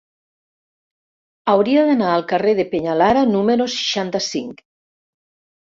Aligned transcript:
Hauria 1.53 1.83
d'anar 1.91 2.09
al 2.15 2.25
carrer 2.33 2.57
del 2.61 2.69
Peñalara 2.73 3.25
número 3.37 3.71
seixanta-cinc. 3.79 4.67